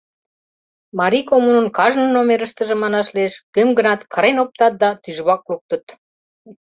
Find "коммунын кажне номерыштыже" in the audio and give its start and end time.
1.29-2.75